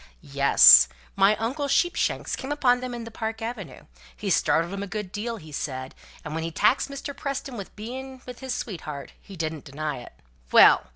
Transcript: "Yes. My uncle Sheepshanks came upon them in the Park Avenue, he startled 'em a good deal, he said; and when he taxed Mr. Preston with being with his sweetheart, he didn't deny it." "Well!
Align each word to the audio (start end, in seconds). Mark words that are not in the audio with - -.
"Yes. 0.33 0.87
My 1.15 1.35
uncle 1.35 1.67
Sheepshanks 1.67 2.35
came 2.35 2.51
upon 2.51 2.79
them 2.79 2.95
in 2.95 3.03
the 3.03 3.11
Park 3.11 3.39
Avenue, 3.39 3.85
he 4.17 4.31
startled 4.31 4.73
'em 4.73 4.81
a 4.81 4.87
good 4.87 5.11
deal, 5.11 5.37
he 5.37 5.51
said; 5.51 5.93
and 6.25 6.33
when 6.33 6.43
he 6.43 6.49
taxed 6.49 6.89
Mr. 6.89 7.15
Preston 7.15 7.55
with 7.55 7.75
being 7.75 8.23
with 8.25 8.39
his 8.39 8.51
sweetheart, 8.55 9.11
he 9.21 9.35
didn't 9.35 9.65
deny 9.65 9.97
it." 9.99 10.13
"Well! 10.51 10.87